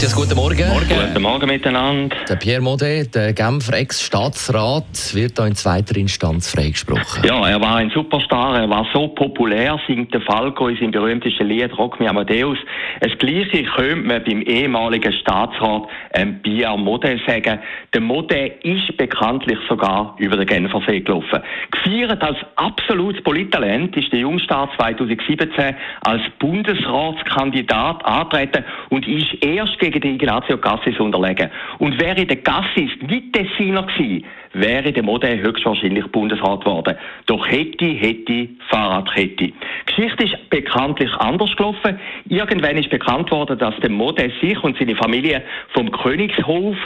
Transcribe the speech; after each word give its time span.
Matthias, 0.00 0.16
guten 0.16 0.34
Morgen. 0.34 0.64
Guten 0.88 1.22
Morgen 1.22 1.46
miteinander. 1.46 2.16
Der 2.26 2.36
Pierre 2.36 2.62
Modet, 2.62 3.14
der 3.14 3.34
Genfer 3.34 3.74
Ex-Staatsrat, 3.74 5.14
wird 5.14 5.38
da 5.38 5.46
in 5.46 5.54
zweiter 5.54 5.94
Instanz 5.94 6.50
freigesprochen. 6.50 7.22
Ja, 7.22 7.46
er 7.46 7.60
war 7.60 7.76
ein 7.76 7.90
Superstar, 7.90 8.62
er 8.62 8.70
war 8.70 8.86
so 8.94 9.08
populär, 9.08 9.78
singt 9.86 10.14
der 10.14 10.22
Falco 10.22 10.68
in 10.68 10.76
seinem 10.76 10.92
berühmtesten 10.92 11.46
Lied 11.46 11.76
Rock 11.76 12.00
Me 12.00 12.08
Amadeus. 12.08 12.56
Das 13.00 13.12
Gleiche 13.18 13.64
könnte 13.64 13.96
man 13.96 14.24
beim 14.24 14.40
ehemaligen 14.40 15.12
Staatsrat 15.12 15.82
ähm, 16.14 16.40
Pierre 16.42 16.78
Modet 16.78 17.20
sagen. 17.26 17.58
Der 17.92 18.00
Modet 18.00 18.64
ist 18.64 18.96
bekanntlich 18.96 19.58
sogar 19.68 20.14
über 20.16 20.38
den 20.38 20.46
Genfersee 20.46 21.00
gelaufen. 21.00 21.40
Gefeiert 21.72 22.22
als 22.22 22.38
absolutes 22.56 23.22
Polittalent 23.22 23.94
ist 23.98 24.10
der 24.12 24.20
Jungstaat 24.20 24.70
2017 24.78 25.76
als 26.06 26.22
Bundesratskandidat 26.38 28.02
antreten 28.06 28.64
und 28.88 29.06
ist 29.06 29.34
erst 29.44 29.78
gegen 29.78 29.89
den 29.98 30.14
Ignazio 30.14 30.58
Cassis 30.58 31.00
unterlegen. 31.00 31.50
Und 31.78 32.00
wäre 32.00 32.24
der 32.26 32.36
Cassis 32.36 32.90
nicht 33.00 33.32
Tessiner 33.32 33.82
gewesen, 33.82 34.24
wäre 34.52 34.92
der 34.92 35.02
Modell 35.02 35.40
höchstwahrscheinlich 35.40 36.06
Bundesrat 36.08 36.64
geworden. 36.64 36.96
Doch 37.26 37.46
hätte, 37.48 37.86
hätte, 37.86 38.48
Fahrradkette. 38.68 39.52
Geschichte 39.86 40.24
ist 40.24 40.50
bekanntlich 40.50 41.12
anders 41.16 41.54
gelaufen. 41.56 41.98
Irgendwann 42.28 42.76
ist 42.76 42.90
bekannt 42.90 43.30
worden, 43.30 43.58
dass 43.58 43.74
der 43.80 43.90
Modell 43.90 44.32
sich 44.40 44.62
und 44.62 44.76
seine 44.78 44.96
Familie 44.96 45.42
vom 45.72 45.90
Königshof 45.90 46.76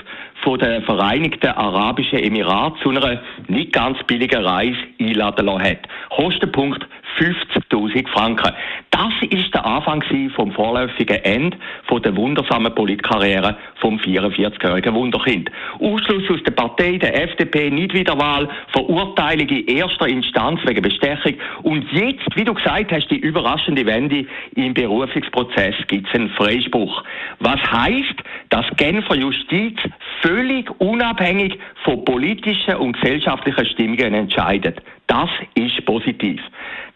von 0.42 0.58
den 0.58 0.83
Vereinigten 0.83 1.48
Arabischen 1.48 2.18
Emiraten 2.18 2.78
zu 2.83 2.91
einer 2.91 3.22
nicht 3.48 3.72
ganz 3.72 3.98
billigen 4.05 4.44
Reise 4.44 4.78
einladen 5.00 5.46
lassen 5.46 5.62
hat. 5.62 5.78
Kostenpunkt 6.11 6.86
50.000 7.18 8.08
Franken. 8.08 8.52
Das 8.90 9.12
ist 9.30 9.52
der 9.52 9.64
Anfang 9.64 10.02
vom 10.34 10.52
vorläufigen 10.52 11.16
Ende 11.24 11.56
von 11.86 12.02
der 12.02 12.16
wundersamen 12.16 12.74
Politkarriere 12.74 13.56
vom 13.80 13.98
44-jährigen 13.98 14.94
Wunderkind. 14.94 15.50
Ausschluss 15.80 16.30
aus 16.30 16.42
der 16.44 16.52
Partei, 16.52 16.98
der 16.98 17.22
FDP, 17.22 17.70
Nichtwiederwahl, 17.70 18.48
Verurteilung 18.72 19.48
in 19.48 19.66
erster 19.66 20.08
Instanz 20.08 20.60
wegen 20.64 20.82
Bestechung 20.82 21.34
und 21.62 21.90
jetzt, 21.92 22.24
wie 22.34 22.44
du 22.44 22.54
gesagt 22.54 22.92
hast, 22.92 23.08
die 23.10 23.18
überraschende 23.18 23.84
Wende 23.86 24.26
im 24.56 24.74
Berufungsprozess 24.74 25.74
gibt 25.88 26.08
es 26.08 26.14
einen 26.14 26.30
Freispruch. 26.30 27.02
Was 27.40 27.60
heißt, 27.70 28.22
dass 28.50 28.66
Genfer 28.76 29.16
Justiz 29.16 29.78
völlig 30.22 30.70
unabhängig 30.80 31.58
von 31.84 32.04
politischen 32.04 32.76
und 32.76 33.00
gesellschaftlichen 33.00 33.66
Stimmungen 33.66 34.14
entscheidet. 34.14 34.80
Das 35.06 35.28
ist 35.54 35.84
positiv. 35.84 36.40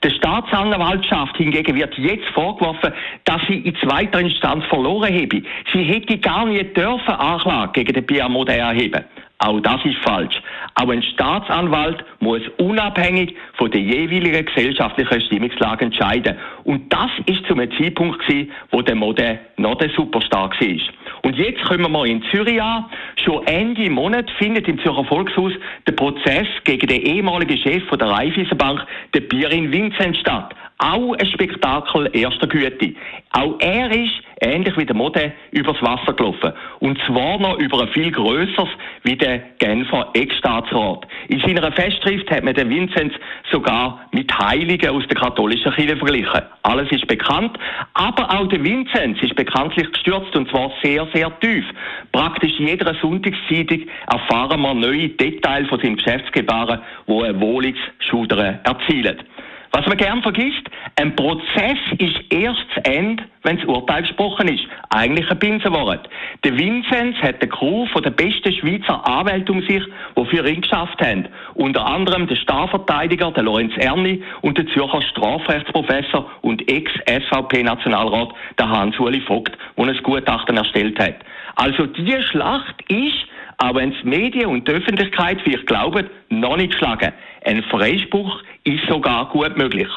Der 0.03 0.11
Staatsanwaltschaft 0.11 1.37
hingegen 1.37 1.77
wird 1.77 1.97
jetzt 1.99 2.29
vorgeworfen, 2.29 2.93
dass 3.25 3.43
sie 3.49 3.59
in 3.59 3.77
zweiter 3.77 4.21
Instanz 4.21 4.65
verloren 4.67 5.13
habe. 5.13 5.43
Sie 5.73 5.83
hätte 5.83 6.19
gar 6.19 6.47
nicht 6.47 6.77
dürfen 6.77 7.15
Anklage 7.15 7.73
gegen 7.73 7.95
den 7.95 8.07
Pierre 8.07 8.31
Modet 8.31 8.57
erheben. 8.57 9.05
Auch 9.41 9.61
das 9.61 9.85
ist 9.85 9.99
falsch. 9.99 10.43
Auch 10.75 10.89
ein 10.89 11.03
Staatsanwalt 11.03 12.05
muss 12.19 12.43
unabhängig 12.59 13.37
von 13.55 13.71
der 13.71 13.81
jeweiligen 13.81 14.45
gesellschaftlichen 14.45 15.21
Stimmungslage 15.21 15.85
entscheiden. 15.85 16.37
Und 16.65 16.93
das 16.93 17.11
ist 17.27 17.47
zum 17.47 17.59
Zeitpunkt 17.59 18.19
gewesen, 18.27 18.51
wo 18.73 18.83
der 18.83 18.97
Mode 18.97 19.39
noch 19.57 19.77
der 19.77 19.91
Superstar 19.91 20.51
war. 20.51 20.79
Und 21.23 21.37
jetzt 21.37 21.63
kommen 21.65 21.91
wir 21.91 22.05
in 22.07 22.23
Zürich 22.31 22.61
an. 22.63 22.87
Schon 23.25 23.47
Ende 23.47 23.91
Monat 23.91 24.31
findet 24.39 24.69
im 24.69 24.79
Zürcher 24.81 25.05
Volkshaus 25.05 25.53
der 25.87 25.93
Prozess 25.93 26.47
gegen 26.65 26.87
den 26.87 27.03
ehemaligen 27.03 27.59
Chef 27.59 27.85
von 27.85 27.99
der 27.99 28.09
Raiffeisenbank, 28.09 28.85
den 29.15 29.29
Pierin 29.29 29.73
Vincent, 29.73 30.17
statt. 30.17 30.55
Auch 30.79 31.15
ein 31.15 31.27
Spektakel 31.27 32.09
erster 32.13 32.47
Güte. 32.47 32.95
Auch 33.33 33.57
er 33.59 33.91
ist, 33.91 34.15
ähnlich 34.41 34.77
wie 34.77 34.87
der 34.87 34.95
Mode, 34.95 35.33
übers 35.51 35.83
Wasser 35.83 36.13
gelaufen. 36.13 36.53
Und 36.79 36.99
zwar 37.05 37.39
noch 37.41 37.59
über 37.59 37.83
ein 37.83 37.89
viel 37.89 38.13
grösseres 38.13 38.69
wie 39.03 39.17
der 39.17 39.41
Genfer 39.59 40.09
Ex-Staatsrat. 40.15 41.07
In 41.27 41.41
seiner 41.41 41.73
Festschrift 41.73 42.31
hat 42.31 42.45
man 42.45 42.55
den 42.55 42.71
Vinzenz 42.71 43.13
sogar 43.51 44.07
mit 44.13 44.33
Heiligen 44.39 44.91
aus 44.91 45.03
der 45.09 45.17
katholischen 45.17 45.73
Kirche 45.73 45.97
verglichen. 45.97 46.43
Alles 46.63 46.91
ist 46.93 47.09
bekannt, 47.09 47.59
aber 47.95 48.31
auch 48.31 48.47
der 48.49 48.63
Vinzenz 48.63 49.21
ist 49.21 49.35
bekanntlich 49.35 49.91
gestürzt 49.91 50.37
und 50.37 50.49
zwar 50.49 50.71
sehr, 50.81 51.09
sehr 51.13 51.37
tief. 51.41 51.65
Praktisch 52.13 52.53
jeder 52.59 52.95
Sonntagszeitung 53.03 53.89
erfahren 54.07 54.61
wir 54.61 54.75
neue 54.75 55.09
Details 55.09 55.69
von 55.69 55.81
seinem 55.81 55.97
Geschäftsgebaren, 55.97 56.81
wo 57.07 57.25
er 57.25 57.39
Wohlungsschudern 57.41 58.61
erzielt. 58.63 59.25
Was 59.73 59.87
man 59.87 59.99
gern 59.99 60.23
vergisst, 60.23 60.67
ein 60.97 61.15
Prozess 61.15 61.79
ist 61.99 62.17
erst 62.31 62.65
zu 62.75 62.85
Ende, 62.85 63.25
wenn 63.43 63.59
das 63.59 63.67
Urteil 63.67 64.03
gesprochen 64.03 64.49
ist. 64.49 64.65
Eigentlich 64.91 65.31
ein 65.31 65.39
Binsenwort. 65.39 66.09
Der 66.43 66.57
Vinzenz 66.57 67.17
hat 67.19 67.43
den 67.43 67.51
Crew 67.51 67.87
von 67.93 68.03
der 68.03 68.11
besten 68.11 68.53
Schweizer 68.53 69.07
Anwälte 69.07 69.53
um 69.53 69.61
sich, 69.63 69.83
die 70.17 70.25
für 70.27 70.49
ihn 70.49 70.63
geschafft 70.63 71.01
haben. 71.01 71.29
Unter 71.55 71.85
anderem 71.85 72.27
der 72.27 72.37
Starverteidiger, 72.37 73.31
der 73.31 73.43
Lorenz 73.43 73.75
Erni 73.77 74.23
und 74.41 74.57
der 74.57 74.67
Zürcher 74.69 75.03
Strafrechtsprofessor 75.03 76.31
und 76.41 76.69
Ex-SVP-Nationalrat, 76.71 78.33
der 78.59 78.69
Hans-Uli 78.71 79.21
Vogt, 79.21 79.57
der 79.77 79.87
ein 79.87 80.03
Gutachten 80.03 80.57
erstellt 80.57 80.99
hat. 80.99 81.17
Also 81.57 81.87
die 81.87 82.23
Schlacht 82.23 82.83
ist 82.91 83.27
auch 83.59 83.75
wenn 83.75 83.93
es 83.93 84.05
Medien 84.05 84.47
und 84.47 84.69
die 84.69 84.73
Öffentlichkeit 84.73 85.41
vielleicht 85.43 85.67
glauben, 85.67 86.09
noch 86.29 86.57
nicht 86.57 86.71
geschlagen. 86.71 87.13
Ein 87.45 87.65
Freispruch 87.65 88.43
ist 88.75 88.87
sogar 88.89 89.29
gut 89.31 89.57
möglich. 89.57 89.89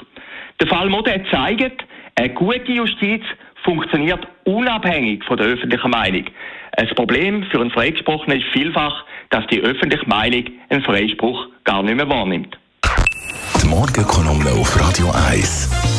Der 0.59 0.67
Fall 0.67 0.89
Modell 0.89 1.23
zeigt, 1.31 1.83
eine 2.15 2.29
gute 2.33 2.71
Justiz 2.71 3.23
funktioniert 3.63 4.27
unabhängig 4.43 5.23
von 5.25 5.37
der 5.37 5.47
öffentlichen 5.47 5.91
Meinung. 5.91 6.25
Ein 6.77 6.87
Problem 6.95 7.43
für 7.51 7.59
einen 7.59 7.71
Freigesprochenen 7.71 8.39
ist 8.39 8.47
vielfach, 8.53 9.03
dass 9.29 9.45
die 9.47 9.61
öffentliche 9.61 10.07
Meinung 10.07 10.45
einen 10.69 10.83
Freispruch 10.83 11.47
gar 11.63 11.83
nicht 11.83 11.95
mehr 11.95 12.09
wahrnimmt. 12.09 12.57
Die 13.61 13.67
Morgenkolumne 13.67 14.51
auf 14.51 14.79
Radio 14.79 15.11
1 15.29 15.90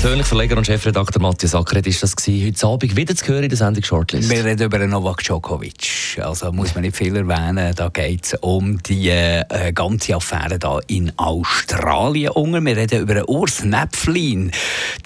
persönlich 0.00 0.26
Verleger 0.26 0.56
und 0.56 0.64
Chefredakteur 0.64 1.20
Matthias 1.20 1.54
Ackeret 1.54 1.86
ist 1.86 2.02
das 2.02 2.16
gewesen. 2.16 2.46
Heute 2.46 2.66
Abend 2.66 2.96
wieder 2.96 3.14
zu 3.14 3.26
hören 3.26 3.42
in 3.42 3.50
der 3.50 3.58
Sendung 3.58 3.82
Shortlist. 3.82 4.30
Wir 4.30 4.42
reden 4.42 4.62
über 4.62 4.78
Novak 4.78 5.22
Djokovic. 5.22 6.18
Also 6.22 6.50
muss 6.52 6.74
man 6.74 6.84
nicht 6.84 6.96
viel 6.96 7.14
erwähnen. 7.16 7.74
Da 7.76 7.90
geht 7.90 8.24
es 8.24 8.34
um 8.40 8.82
die 8.82 9.10
äh, 9.10 9.44
ganze 9.74 10.16
Affäre 10.16 10.58
da 10.58 10.78
in 10.86 11.12
Australien. 11.18 12.64
Wir 12.64 12.76
reden 12.78 13.02
über 13.02 13.28
Urs 13.28 13.62
Näpflin, 13.62 14.52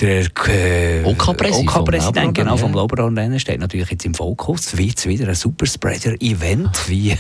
der 0.01 0.27
äh, 0.49 1.05
OK-Präsident, 1.05 2.29
OK 2.29 2.35
genau, 2.35 2.57
vom 2.57 2.75
Lauberhorn-Rennen, 2.75 3.39
steht 3.41 3.61
natürlich 3.61 3.91
jetzt 3.91 4.05
im 4.05 4.15
Fokus. 4.15 4.77
Wird 4.77 4.99
es 4.99 5.07
wieder 5.07 5.29
ein 5.29 5.35
Superspreader-Event? 5.35 6.89
Wie, 6.89 7.17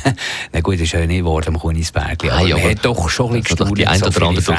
na 0.53 0.61
gut, 0.61 0.81
ist 0.81 0.93
ja 0.93 1.07
nicht 1.07 1.19
geworden 1.19 1.49
am 1.49 1.59
Kunisberg. 1.59 2.25
Aber, 2.25 2.33
aber 2.33 2.49
man 2.49 2.62
hat 2.62 2.85
doch 2.85 3.09
schon 3.09 3.35
ein 3.35 3.43
bisschen 3.43 3.75
die 3.75 3.87
ein 3.87 4.03
oder 4.03 4.23
andere 4.23 4.57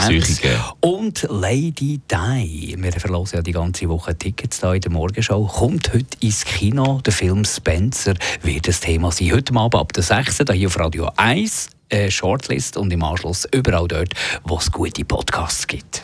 Und 0.82 1.28
Lady 1.30 2.00
Di. 2.10 2.76
Wir 2.78 2.92
verlosen 2.94 3.38
ja 3.38 3.42
die 3.42 3.52
ganze 3.52 3.88
Woche 3.90 4.18
Tickets 4.18 4.60
da 4.60 4.74
in 4.74 4.82
der 4.82 4.92
Morgenshow. 4.92 5.46
Kommt 5.46 5.94
heute 5.94 6.18
ins 6.20 6.46
Kino. 6.46 7.02
Der 7.06 7.14
Film 7.14 7.46
Spencer 7.46 8.14
wird 8.42 8.68
das 8.68 8.80
Thema 8.80 9.12
sein. 9.12 9.32
Heute 9.32 9.56
Abend 9.56 9.76
ab 9.76 9.94
der 9.94 10.04
6. 10.04 10.44
hier 10.54 10.68
auf 10.68 10.80
Radio 10.80 11.10
1. 11.16 11.70
Äh, 11.90 12.10
Shortlist 12.10 12.78
und 12.78 12.92
im 12.92 13.04
Anschluss 13.04 13.48
überall 13.52 13.88
dort, 13.88 14.14
wo 14.44 14.58
es 14.58 14.72
gute 14.72 15.06
Podcasts 15.06 15.68
gibt. 15.68 16.04